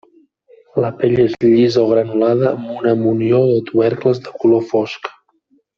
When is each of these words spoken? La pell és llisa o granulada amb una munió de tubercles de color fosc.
La 0.85 0.89
pell 1.01 1.19
és 1.23 1.35
llisa 1.43 1.83
o 1.83 1.85
granulada 1.91 2.49
amb 2.55 2.73
una 2.79 2.97
munió 3.05 3.45
de 3.53 3.61
tubercles 3.71 4.27
de 4.29 4.35
color 4.43 4.65
fosc. 4.75 5.13